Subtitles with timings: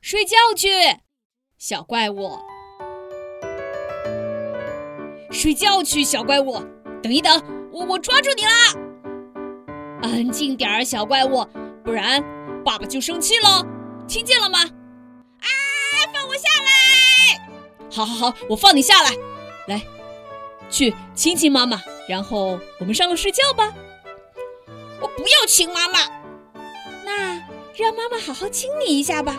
[0.00, 0.68] 睡觉去，
[1.58, 2.38] 小怪物。
[5.30, 6.58] 睡觉去，小怪物。
[7.02, 8.74] 等一等，我我抓住你啦！
[10.02, 11.46] 安静点儿，小怪物，
[11.84, 12.24] 不然
[12.64, 13.64] 爸爸就生气了。
[14.08, 14.60] 听见了吗？
[14.60, 15.46] 啊！
[16.14, 17.48] 放我下来！
[17.90, 19.10] 好，好，好，我放你下来。
[19.68, 19.82] 来，
[20.70, 21.78] 去亲亲妈妈，
[22.08, 23.74] 然后我们上楼睡觉吧。
[25.00, 25.98] 我不要亲妈妈。
[27.04, 27.34] 那
[27.76, 29.36] 让妈妈好好亲你一下吧。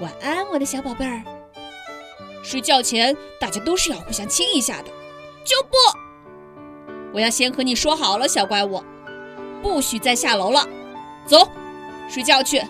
[0.00, 1.22] 晚安，我的小宝贝儿。
[2.42, 4.88] 睡觉前大家都是要互相亲一下的。
[5.44, 5.76] 就不，
[7.12, 8.82] 我要先和你说好了，小怪物，
[9.62, 10.66] 不许再下楼了。
[11.26, 11.48] 走，
[12.08, 12.60] 睡觉去。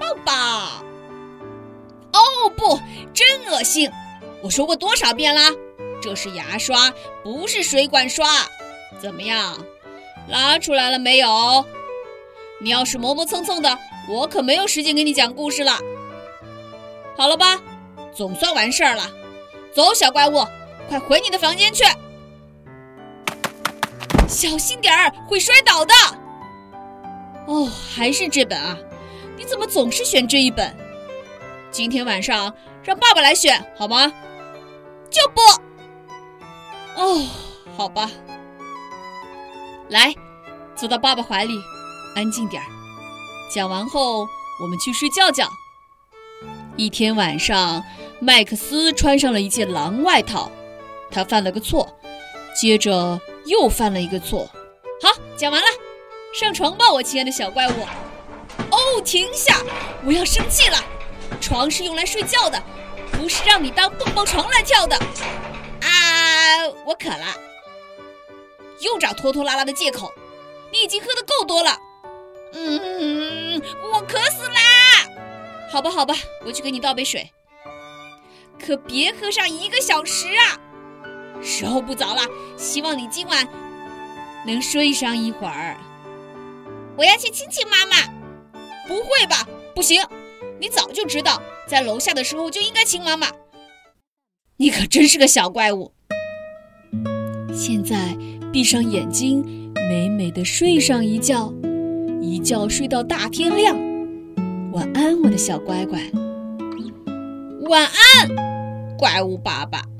[0.00, 0.32] 抱抱。
[2.12, 2.80] 哦不，
[3.12, 3.90] 真恶心！
[4.42, 5.50] 我说过多少遍啦，
[6.02, 6.92] 这是牙刷，
[7.22, 8.26] 不是水管刷。
[9.00, 9.64] 怎么样，
[10.28, 11.64] 拉出来了没有？
[12.60, 13.78] 你要是磨磨蹭蹭的，
[14.08, 15.78] 我可没有时间给你讲故事了。
[17.16, 17.60] 好了吧，
[18.14, 19.10] 总算完事儿了。
[19.74, 20.44] 走，小怪物，
[20.88, 21.84] 快回你的房间去。
[24.28, 25.94] 小心点儿，会摔倒的。
[27.46, 28.76] 哦，还是这本啊。
[29.36, 30.76] 你怎么总是选这一本？
[31.70, 34.12] 今天晚上让爸爸来选好吗？
[35.10, 35.40] 就不。
[37.00, 37.26] 哦，
[37.76, 38.10] 好吧。
[39.88, 40.14] 来，
[40.74, 41.60] 坐到爸爸怀里，
[42.14, 42.66] 安静点儿。
[43.52, 44.26] 讲完后，
[44.60, 45.48] 我们去睡觉觉。
[46.76, 47.84] 一天晚上，
[48.20, 50.50] 麦克斯穿上了一件狼外套，
[51.10, 51.88] 他犯了个错，
[52.60, 54.50] 接着又犯了一个错。
[55.00, 55.66] 好，讲完了，
[56.32, 57.72] 上床吧，我亲爱的小怪物。
[58.70, 59.62] 哦，停下！
[60.04, 60.76] 我要生气了。
[61.40, 62.60] 床是用来睡觉的，
[63.12, 64.96] 不是让你当蹦蹦床来跳的。
[64.96, 67.26] 啊，我渴了。
[68.80, 70.12] 又找拖拖拉拉的借口。
[70.72, 71.78] 你已经喝的够多了。
[72.52, 74.53] 嗯，我渴死了。
[75.74, 76.14] 好吧，好吧，
[76.46, 77.28] 我去给你倒杯水。
[78.64, 80.54] 可别喝上一个小时啊！
[81.42, 82.22] 时候不早了，
[82.56, 83.48] 希望你今晚
[84.46, 85.76] 能睡上一会儿。
[86.96, 87.96] 我要去亲亲妈妈。
[88.86, 89.48] 不会吧？
[89.74, 90.00] 不行！
[90.60, 93.26] 你早就知道，在楼下的时候就应该亲妈妈。
[94.58, 95.92] 你可真是个小怪物！
[97.52, 98.16] 现在
[98.52, 101.52] 闭上眼睛，美美的睡上一觉，
[102.22, 103.76] 一觉睡到大天亮。
[104.74, 106.00] 晚安，我的小乖乖。
[107.68, 109.93] 晚安，怪物爸爸。